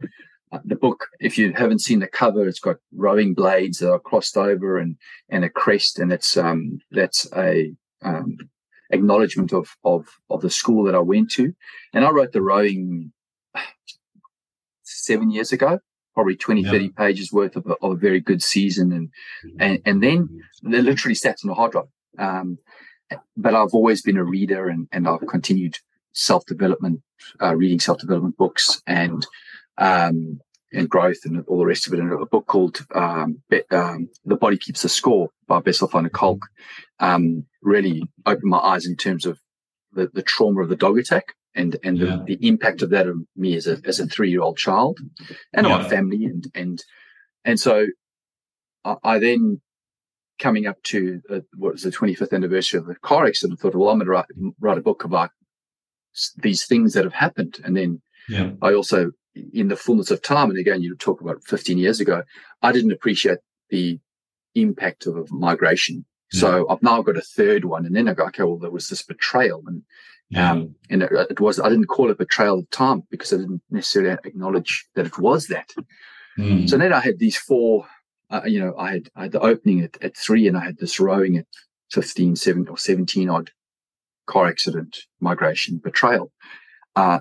the 0.65 0.75
book. 0.75 1.07
If 1.19 1.37
you 1.37 1.53
haven't 1.53 1.81
seen 1.81 1.99
the 1.99 2.07
cover, 2.07 2.47
it's 2.47 2.59
got 2.59 2.77
rowing 2.93 3.33
blades 3.33 3.79
that 3.79 3.91
are 3.91 3.99
crossed 3.99 4.37
over 4.37 4.77
and 4.77 4.97
and 5.29 5.43
a 5.43 5.49
crest, 5.49 5.99
and 5.99 6.11
it's 6.11 6.37
um, 6.37 6.79
that's 6.91 7.27
a 7.35 7.73
um, 8.03 8.37
acknowledgement 8.91 9.53
of 9.53 9.69
of 9.83 10.07
of 10.29 10.41
the 10.41 10.49
school 10.49 10.83
that 10.85 10.95
I 10.95 10.99
went 10.99 11.31
to. 11.31 11.53
And 11.93 12.05
I 12.05 12.09
wrote 12.09 12.33
the 12.33 12.41
rowing 12.41 13.11
seven 14.83 15.31
years 15.31 15.51
ago, 15.51 15.79
probably 16.13 16.35
20, 16.35 16.63
30 16.63 16.89
pages 16.89 17.31
worth 17.31 17.55
of 17.55 17.65
a, 17.65 17.73
of 17.81 17.93
a, 17.93 17.95
very 17.95 18.19
good 18.19 18.43
season, 18.43 18.91
and 18.91 19.09
and 19.59 19.81
and 19.85 20.03
then 20.03 20.41
they 20.63 20.81
literally 20.81 21.15
sat 21.15 21.37
on 21.43 21.51
a 21.51 21.55
hard 21.55 21.71
drive. 21.71 21.85
Um, 22.17 22.57
but 23.35 23.55
I've 23.55 23.73
always 23.73 24.01
been 24.01 24.17
a 24.17 24.23
reader 24.23 24.69
and, 24.69 24.87
and 24.91 25.07
I've 25.07 25.25
continued 25.27 25.77
self 26.13 26.45
development, 26.45 27.01
uh, 27.41 27.55
reading 27.55 27.79
self 27.79 27.99
development 27.99 28.37
books 28.37 28.81
and, 28.87 29.25
um, 29.77 30.39
and 30.73 30.89
growth 30.89 31.19
and 31.25 31.43
all 31.47 31.59
the 31.59 31.65
rest 31.65 31.87
of 31.87 31.93
it. 31.93 31.99
And 31.99 32.11
a 32.11 32.25
book 32.25 32.47
called, 32.47 32.85
um, 32.95 33.41
Be- 33.49 33.69
um, 33.71 34.09
The 34.25 34.37
Body 34.37 34.57
Keeps 34.57 34.83
the 34.83 34.89
Score 34.89 35.29
by 35.47 35.59
Bessel 35.59 35.87
van 35.87 36.03
der 36.03 36.09
Kolk, 36.09 36.45
um, 36.99 37.45
really 37.61 38.03
opened 38.25 38.49
my 38.49 38.59
eyes 38.59 38.85
in 38.85 38.95
terms 38.95 39.25
of 39.25 39.39
the, 39.91 40.09
the 40.13 40.23
trauma 40.23 40.61
of 40.61 40.69
the 40.69 40.75
dog 40.75 40.97
attack 40.97 41.33
and, 41.53 41.75
and 41.83 41.97
yeah. 41.97 42.19
the, 42.25 42.37
the, 42.37 42.47
impact 42.47 42.81
of 42.81 42.91
that 42.91 43.07
on 43.07 43.27
me 43.35 43.55
as 43.55 43.67
a, 43.67 43.81
as 43.85 43.99
a 43.99 44.07
three 44.07 44.29
year 44.29 44.41
old 44.41 44.57
child 44.57 44.97
and 45.53 45.67
yeah. 45.67 45.73
on 45.73 45.81
my 45.81 45.89
family. 45.89 46.23
And, 46.23 46.45
and, 46.55 46.83
and 47.43 47.59
so 47.59 47.87
I, 48.85 48.95
I 49.03 49.19
then 49.19 49.61
coming 50.41 50.65
up 50.65 50.81
to 50.83 51.21
uh, 51.29 51.39
what 51.55 51.73
was 51.73 51.83
the 51.83 51.91
25th 51.91 52.33
anniversary 52.33 52.79
of 52.79 52.87
the 52.87 52.95
car 52.95 53.25
accident, 53.25 53.59
I 53.59 53.61
thought, 53.61 53.75
well, 53.75 53.89
I'm 53.89 53.99
going 53.99 54.07
to 54.07 54.11
write, 54.11 54.25
write 54.59 54.77
a 54.77 54.81
book 54.81 55.03
about 55.03 55.29
these 56.37 56.65
things 56.65 56.93
that 56.93 57.03
have 57.03 57.13
happened. 57.13 57.59
And 57.63 57.77
then 57.77 58.01
yeah. 58.27 58.51
I 58.61 58.73
also, 58.73 59.11
in 59.35 59.67
the 59.69 59.75
fullness 59.75 60.11
of 60.11 60.21
time, 60.21 60.49
and 60.49 60.59
again, 60.59 60.81
you 60.81 60.95
talk 60.95 61.21
about 61.21 61.43
15 61.43 61.77
years 61.77 61.99
ago, 61.99 62.23
I 62.61 62.71
didn't 62.71 62.91
appreciate 62.91 63.39
the 63.69 63.99
impact 64.55 65.05
of, 65.05 65.15
of 65.15 65.31
migration. 65.31 66.05
Yeah. 66.33 66.41
So 66.41 66.69
I've 66.69 66.83
now 66.83 67.01
got 67.01 67.17
a 67.17 67.21
third 67.21 67.65
one. 67.65 67.85
And 67.85 67.95
then 67.95 68.07
I 68.07 68.13
go, 68.13 68.25
okay, 68.27 68.43
well, 68.43 68.57
there 68.57 68.71
was 68.71 68.89
this 68.89 69.01
betrayal. 69.01 69.63
And, 69.65 69.83
yeah. 70.29 70.51
um, 70.51 70.75
and 70.89 71.03
it, 71.03 71.11
it, 71.29 71.39
was, 71.39 71.59
I 71.59 71.69
didn't 71.69 71.87
call 71.87 72.11
it 72.11 72.17
betrayal 72.17 72.59
at 72.59 72.69
the 72.69 72.75
time 72.75 73.03
because 73.09 73.33
I 73.33 73.37
didn't 73.37 73.61
necessarily 73.69 74.17
acknowledge 74.25 74.87
that 74.95 75.05
it 75.05 75.17
was 75.17 75.47
that. 75.47 75.71
Mm. 76.37 76.69
So 76.69 76.77
then 76.77 76.93
I 76.93 76.99
had 76.99 77.19
these 77.19 77.37
four 77.37 77.85
uh, 78.31 78.41
you 78.45 78.59
know, 78.59 78.75
I 78.77 78.91
had, 78.91 79.09
I 79.15 79.23
had 79.23 79.33
the 79.33 79.41
opening 79.41 79.81
at, 79.81 80.01
at 80.01 80.15
three 80.15 80.47
and 80.47 80.57
I 80.57 80.63
had 80.63 80.77
this 80.77 80.99
rowing 80.99 81.37
at 81.37 81.45
15, 81.91 82.37
17 82.37 82.69
or 82.69 82.77
17 82.77 83.29
odd 83.29 83.51
car 84.25 84.47
accident, 84.47 84.99
migration, 85.19 85.77
betrayal. 85.77 86.31
Uh, 86.95 87.19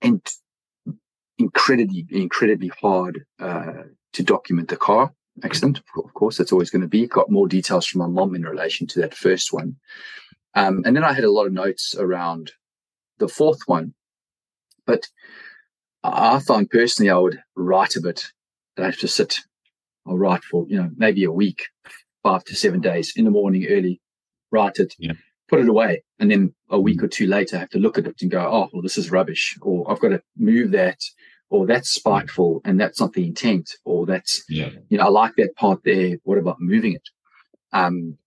and 0.00 0.26
incredibly, 1.38 2.06
incredibly 2.10 2.70
hard, 2.80 3.24
uh, 3.40 3.84
to 4.14 4.22
document 4.22 4.68
the 4.68 4.76
car 4.76 5.12
accident. 5.44 5.80
Of 5.96 6.14
course, 6.14 6.36
that's 6.36 6.52
always 6.52 6.70
going 6.70 6.82
to 6.82 6.88
be. 6.88 7.06
Got 7.06 7.30
more 7.30 7.48
details 7.48 7.86
from 7.86 8.00
my 8.00 8.08
mom 8.08 8.34
in 8.34 8.42
relation 8.42 8.86
to 8.88 9.00
that 9.00 9.14
first 9.14 9.52
one. 9.52 9.76
Um, 10.54 10.82
and 10.84 10.96
then 10.96 11.04
I 11.04 11.12
had 11.12 11.24
a 11.24 11.30
lot 11.30 11.46
of 11.46 11.52
notes 11.52 11.94
around 11.96 12.52
the 13.18 13.28
fourth 13.28 13.60
one. 13.66 13.94
But 14.86 15.06
I 16.02 16.40
found 16.40 16.70
personally 16.70 17.10
I 17.10 17.18
would 17.18 17.40
write 17.54 17.96
a 17.96 18.00
bit. 18.00 18.32
I 18.78 18.82
have 18.82 18.98
to 18.98 19.08
sit 19.08 19.36
I'll 20.08 20.16
write 20.16 20.42
for, 20.44 20.66
you 20.68 20.76
know, 20.76 20.90
maybe 20.96 21.24
a 21.24 21.32
week, 21.32 21.66
five 22.22 22.44
to 22.44 22.56
seven 22.56 22.80
days 22.80 23.12
in 23.16 23.24
the 23.24 23.30
morning 23.30 23.66
early, 23.68 24.00
write 24.50 24.78
it, 24.78 24.94
yeah. 24.98 25.12
put 25.48 25.60
it 25.60 25.68
away. 25.68 26.02
And 26.18 26.30
then 26.30 26.54
a 26.70 26.80
week 26.80 27.00
mm. 27.00 27.04
or 27.04 27.08
two 27.08 27.26
later, 27.26 27.56
I 27.56 27.60
have 27.60 27.70
to 27.70 27.78
look 27.78 27.98
at 27.98 28.06
it 28.06 28.16
and 28.22 28.30
go, 28.30 28.40
oh, 28.40 28.68
well, 28.72 28.82
this 28.82 28.96
is 28.96 29.10
rubbish. 29.10 29.58
Or 29.60 29.90
I've 29.90 30.00
got 30.00 30.08
to 30.08 30.22
move 30.36 30.70
that. 30.72 30.98
Or 31.50 31.66
that's 31.66 31.90
spiteful 31.90 32.60
and 32.64 32.78
that's 32.78 33.00
not 33.00 33.14
the 33.14 33.26
intent. 33.26 33.74
Or 33.84 34.04
that's, 34.04 34.44
yeah. 34.48 34.70
you 34.90 34.98
know, 34.98 35.04
I 35.04 35.08
like 35.08 35.34
that 35.36 35.56
part 35.56 35.80
there. 35.84 36.18
What 36.24 36.38
about 36.38 36.60
moving 36.60 36.92
it? 36.92 37.08
Um, 37.72 38.18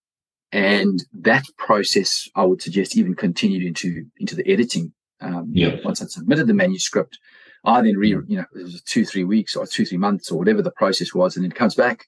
and 0.52 1.04
that 1.14 1.46
process, 1.58 2.28
I 2.36 2.44
would 2.44 2.62
suggest, 2.62 2.98
even 2.98 3.16
continued 3.16 3.64
into 3.64 4.06
into 4.18 4.36
the 4.36 4.48
editing. 4.52 4.92
Um, 5.22 5.52
yeah. 5.54 5.78
Once 5.86 6.02
I'd 6.02 6.10
submitted 6.10 6.48
the 6.48 6.54
manuscript, 6.54 7.20
I 7.64 7.82
then 7.82 7.96
re, 7.96 8.10
you 8.10 8.38
know, 8.38 8.46
it 8.56 8.64
was 8.64 8.82
two, 8.82 9.06
three 9.06 9.24
weeks 9.24 9.56
or 9.56 9.68
two, 9.68 9.86
three 9.86 9.98
months 9.98 10.32
or 10.32 10.40
whatever 10.40 10.62
the 10.62 10.72
process 10.72 11.14
was. 11.14 11.36
And 11.36 11.44
then 11.44 11.52
it 11.52 11.58
comes 11.58 11.76
back. 11.76 12.08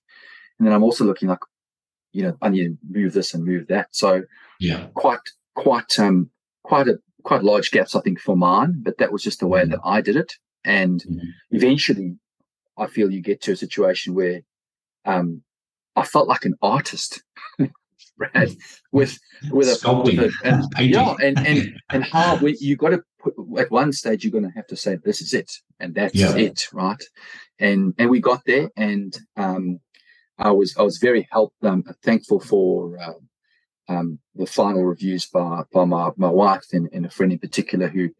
And 0.57 0.67
then 0.67 0.73
I'm 0.73 0.83
also 0.83 1.05
looking 1.05 1.29
like, 1.29 1.39
you 2.11 2.23
know, 2.23 2.37
I 2.41 2.49
need 2.49 2.63
to 2.63 2.77
move 2.89 3.13
this 3.13 3.33
and 3.33 3.45
move 3.45 3.67
that. 3.67 3.87
So 3.91 4.23
yeah, 4.59 4.87
quite, 4.95 5.19
quite, 5.55 5.99
um, 5.99 6.29
quite 6.63 6.87
a, 6.87 6.97
quite 7.23 7.43
large 7.43 7.71
gaps, 7.71 7.95
I 7.95 8.01
think, 8.01 8.19
for 8.19 8.35
mine, 8.35 8.81
but 8.83 8.97
that 8.97 9.11
was 9.11 9.23
just 9.23 9.39
the 9.39 9.47
way 9.47 9.61
mm-hmm. 9.61 9.71
that 9.71 9.81
I 9.83 10.01
did 10.01 10.15
it. 10.15 10.33
And 10.65 11.01
mm-hmm. 11.01 11.27
eventually 11.51 12.17
I 12.77 12.87
feel 12.87 13.11
you 13.11 13.21
get 13.21 13.41
to 13.43 13.51
a 13.51 13.55
situation 13.55 14.13
where, 14.13 14.41
um, 15.05 15.43
I 15.95 16.03
felt 16.03 16.27
like 16.27 16.45
an 16.45 16.55
artist 16.61 17.21
Brad, 18.17 18.49
with 18.91 19.19
with 19.51 19.67
a, 19.67 19.93
with 19.93 20.19
a 20.19 20.31
and, 20.43 20.63
yeah, 20.79 21.15
and 21.21 21.37
and 21.39 21.79
and 21.89 22.03
how 22.03 22.37
you 22.37 22.75
got 22.75 22.89
to 22.89 23.03
put 23.19 23.33
at 23.57 23.71
one 23.71 23.91
stage 23.91 24.23
you're 24.23 24.31
going 24.31 24.43
to 24.43 24.55
have 24.55 24.67
to 24.67 24.75
say 24.75 24.97
this 25.03 25.21
is 25.21 25.33
it 25.33 25.51
and 25.79 25.95
that's 25.95 26.15
yeah. 26.15 26.35
it, 26.35 26.67
right? 26.73 27.03
And 27.59 27.93
and 27.97 28.09
we 28.09 28.19
got 28.19 28.43
there, 28.45 28.69
and 28.75 29.17
um, 29.35 29.79
I 30.37 30.51
was 30.51 30.75
I 30.77 30.83
was 30.83 30.97
very 30.97 31.27
helped, 31.31 31.63
um, 31.63 31.83
thankful 32.03 32.39
for. 32.39 32.99
Uh, 32.99 33.13
um, 33.89 34.19
the 34.35 34.45
final 34.45 34.85
reviews 34.85 35.25
by 35.25 35.63
by 35.73 35.83
my, 35.83 36.09
my 36.15 36.29
wife 36.29 36.63
and, 36.71 36.87
and 36.93 37.05
a 37.05 37.09
friend 37.09 37.33
in 37.33 37.37
particular 37.37 37.89
who 37.89 38.11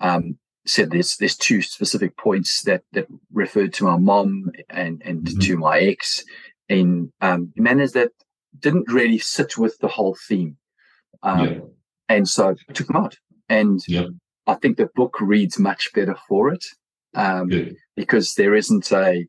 um, 0.00 0.36
said 0.66 0.90
there's 0.90 1.16
there's 1.16 1.36
two 1.36 1.62
specific 1.62 2.16
points 2.16 2.62
that 2.62 2.82
that 2.92 3.06
referred 3.32 3.72
to 3.74 3.84
my 3.84 3.96
mom 3.96 4.50
and 4.70 5.02
and 5.04 5.24
mm-hmm. 5.24 5.38
to 5.40 5.56
my 5.56 5.78
ex 5.78 6.24
in 6.68 7.12
um, 7.20 7.52
manners 7.56 7.92
that 7.92 8.10
didn't 8.58 8.90
really 8.90 9.18
sit 9.18 9.58
with 9.58 9.78
the 9.78 9.88
whole 9.88 10.16
theme. 10.28 10.56
Um, 11.22 11.46
yeah. 11.46 11.58
And 12.08 12.28
so 12.28 12.54
I 12.68 12.72
took 12.72 12.86
them 12.86 12.96
out. 12.96 13.16
And 13.48 13.80
yeah. 13.88 14.06
I 14.46 14.54
think 14.54 14.76
the 14.76 14.88
book 14.94 15.20
reads 15.20 15.58
much 15.58 15.92
better 15.92 16.16
for 16.28 16.52
it 16.52 16.64
um, 17.14 17.50
because 17.96 18.34
there 18.34 18.54
isn't 18.54 18.90
a 18.92 19.26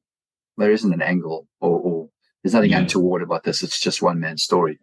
there 0.57 0.71
isn't 0.71 0.93
an 0.93 1.01
angle 1.01 1.47
or, 1.59 1.79
or 1.79 2.09
there's 2.43 2.53
nothing 2.53 2.71
yeah. 2.71 2.79
untoward 2.79 3.21
about 3.21 3.43
this. 3.43 3.63
It's 3.63 3.79
just 3.79 4.01
one 4.01 4.19
man's 4.19 4.43
story. 4.43 4.79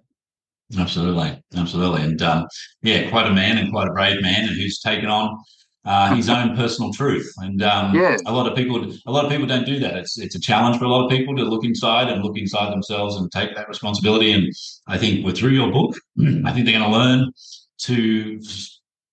Absolutely, 0.79 1.39
absolutely, 1.55 2.03
and 2.03 2.23
um, 2.23 2.47
yeah, 2.81 3.11
quite 3.11 3.27
a 3.27 3.35
man 3.35 3.59
and 3.59 3.71
quite 3.71 3.89
a 3.89 3.93
brave 3.93 4.23
man, 4.23 4.49
and 4.49 4.57
who's 4.57 4.81
taken 4.81 5.11
on 5.11 5.39
uh, 5.85 6.15
his 6.15 6.29
own 6.29 6.57
personal 6.57 6.93
truth. 6.93 7.33
And 7.39 7.63
um, 7.63 7.95
yeah. 7.95 8.17
a 8.27 8.33
lot 8.33 8.51
of 8.51 8.57
people, 8.57 8.93
a 9.07 9.11
lot 9.11 9.25
of 9.25 9.31
people 9.31 9.47
don't 9.47 9.67
do 9.67 9.79
that. 9.81 9.97
It's 9.97 10.19
it's 10.19 10.35
a 10.35 10.41
challenge 10.41 10.79
for 10.79 10.85
a 10.85 10.89
lot 10.89 11.05
of 11.05 11.11
people 11.11 11.37
to 11.37 11.43
look 11.43 11.65
inside 11.65 12.09
and 12.09 12.23
look 12.23 12.37
inside 12.37 12.73
themselves 12.73 13.17
and 13.17 13.31
take 13.33 13.55
that 13.57 13.69
responsibility. 13.69 14.33
And 14.33 14.53
I 14.87 14.99
think 14.99 15.25
with 15.25 15.39
through 15.39 15.51
your 15.51 15.71
book, 15.71 15.97
I 16.45 16.53
think 16.53 16.67
they're 16.67 16.79
going 16.79 16.91
to 16.91 16.97
learn 16.97 17.33
to 17.83 18.41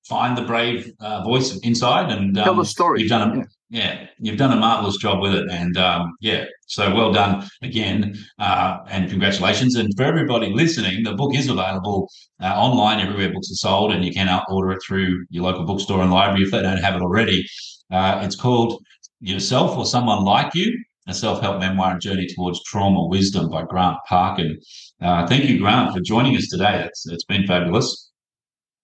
find 0.08 0.38
the 0.38 0.42
brave 0.42 0.92
uh, 1.00 1.24
voice 1.24 1.58
inside 1.60 2.12
and 2.12 2.38
um, 2.38 2.44
tell 2.44 2.56
the 2.56 2.66
story. 2.66 3.02
You've 3.02 3.10
done 3.10 3.32
a, 3.32 3.38
yeah, 3.38 3.44
you've 3.70 4.38
done 4.38 4.52
a 4.52 4.56
marvelous 4.56 4.98
job 4.98 5.22
with 5.22 5.34
it, 5.34 5.50
and 5.50 5.78
um, 5.78 6.16
yeah, 6.22 6.46
so 6.68 6.94
well 6.94 7.12
done 7.12 7.48
again, 7.62 8.18
uh, 8.40 8.80
and 8.90 9.10
congratulations. 9.10 9.76
And 9.76 9.92
for 9.96 10.04
everybody 10.04 10.52
listening, 10.52 11.04
the 11.04 11.14
book 11.14 11.36
is 11.36 11.48
available 11.48 12.10
uh, 12.42 12.48
online 12.48 13.00
everywhere 13.00 13.32
books 13.32 13.52
are 13.52 13.56
sold, 13.56 13.92
and 13.92 14.04
you 14.04 14.12
can 14.12 14.28
order 14.50 14.72
it 14.72 14.82
through 14.86 15.26
your 15.30 15.44
local 15.44 15.66
bookstore 15.66 16.02
and 16.02 16.12
library 16.12 16.44
if 16.44 16.52
they 16.52 16.62
don't 16.62 16.78
have 16.78 16.96
it 16.96 17.02
already. 17.02 17.46
Uh, 17.92 18.22
it's 18.24 18.36
called 18.36 18.82
Yourself 19.20 19.78
or 19.78 19.86
Someone 19.86 20.24
Like 20.24 20.56
You: 20.56 20.76
A 21.08 21.14
Self-Help 21.14 21.60
Memoir 21.60 21.92
and 21.92 22.02
Journey 22.02 22.28
Towards 22.28 22.64
Trauma 22.64 23.06
Wisdom 23.08 23.50
by 23.50 23.64
Grant 23.64 23.98
Parkin. 24.08 24.60
Uh, 25.02 25.28
thank 25.28 25.46
you, 25.46 25.60
Grant, 25.60 25.94
for 25.94 26.02
joining 26.02 26.36
us 26.36 26.48
today. 26.50 26.84
It's 26.86 27.08
it's 27.08 27.26
been 27.26 27.46
fabulous. 27.46 28.12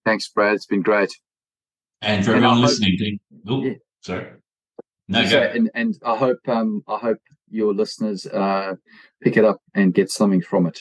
Thanks, 0.06 0.30
Brad. 0.30 0.54
It's 0.54 0.68
been 0.68 0.84
great. 0.84 1.12
And 2.02 2.24
for 2.24 2.36
and 2.36 2.44
everyone 2.46 2.62
listening, 2.62 3.20
hope, 3.48 3.64
oh, 3.64 3.66
yeah. 3.66 3.74
sorry. 4.02 4.28
No, 5.08 5.20
and, 5.20 5.70
and 5.76 5.96
I 6.04 6.16
hope 6.18 6.40
um, 6.48 6.84
I 6.88 6.98
hope 6.98 7.20
your 7.50 7.74
listeners 7.74 8.26
uh, 8.26 8.74
pick 9.22 9.38
it 9.38 9.46
up 9.46 9.62
and 9.74 9.94
get 9.94 10.10
something 10.10 10.42
from 10.42 10.66
it. 10.66 10.80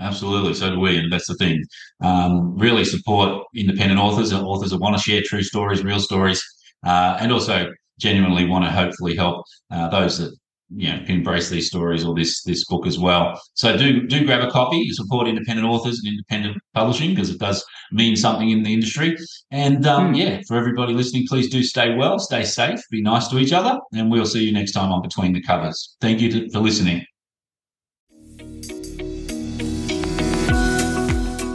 Absolutely, 0.00 0.54
so 0.54 0.70
do 0.70 0.80
we, 0.80 0.96
and 0.96 1.12
that's 1.12 1.26
the 1.26 1.34
thing. 1.34 1.62
Um, 2.00 2.56
really 2.56 2.84
support 2.84 3.44
independent 3.54 4.00
authors, 4.00 4.32
and 4.32 4.46
authors 4.46 4.70
that 4.70 4.78
want 4.78 4.96
to 4.96 5.02
share 5.02 5.22
true 5.22 5.42
stories, 5.42 5.82
real 5.82 6.00
stories, 6.00 6.42
uh, 6.86 7.18
and 7.20 7.32
also 7.32 7.70
genuinely 7.98 8.46
want 8.46 8.64
to 8.64 8.70
hopefully 8.70 9.16
help 9.16 9.44
uh, 9.72 9.88
those 9.88 10.18
that 10.18 10.37
you 10.70 10.88
know 10.88 11.02
embrace 11.06 11.48
these 11.48 11.68
stories 11.68 12.04
or 12.04 12.14
this 12.14 12.42
this 12.42 12.64
book 12.66 12.86
as 12.86 12.98
well. 12.98 13.40
So 13.54 13.76
do 13.76 14.06
do 14.06 14.24
grab 14.24 14.46
a 14.46 14.50
copy. 14.50 14.90
Support 14.90 15.28
independent 15.28 15.66
authors 15.66 15.98
and 15.98 16.08
independent 16.08 16.58
publishing 16.74 17.10
because 17.10 17.30
it 17.30 17.38
does 17.38 17.64
mean 17.92 18.16
something 18.16 18.50
in 18.50 18.62
the 18.62 18.72
industry. 18.72 19.16
And 19.50 19.86
um, 19.86 20.12
mm. 20.12 20.18
yeah, 20.18 20.40
for 20.46 20.56
everybody 20.56 20.92
listening, 20.92 21.26
please 21.28 21.48
do 21.48 21.62
stay 21.62 21.94
well, 21.94 22.18
stay 22.18 22.44
safe, 22.44 22.80
be 22.90 23.02
nice 23.02 23.28
to 23.28 23.38
each 23.38 23.52
other, 23.52 23.78
and 23.92 24.10
we'll 24.10 24.26
see 24.26 24.44
you 24.44 24.52
next 24.52 24.72
time 24.72 24.92
on 24.92 25.02
Between 25.02 25.32
the 25.32 25.42
Covers. 25.42 25.96
Thank 26.00 26.20
you 26.20 26.30
to, 26.32 26.50
for 26.50 26.60
listening. 26.60 27.04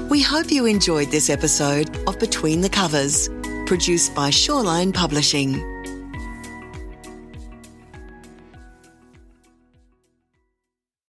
We 0.10 0.22
hope 0.22 0.52
you 0.52 0.66
enjoyed 0.68 1.10
this 1.10 1.30
episode 1.30 1.96
of 2.08 2.20
Between 2.20 2.62
the 2.62 2.70
Covers, 2.70 3.30
produced 3.66 4.14
by 4.14 4.30
Shoreline 4.30 4.92
Publishing. 4.92 5.73